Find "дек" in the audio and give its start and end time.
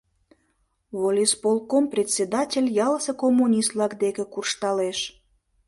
4.03-4.17